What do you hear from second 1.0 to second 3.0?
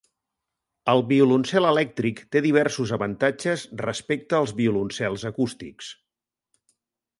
violoncel elèctric té diversos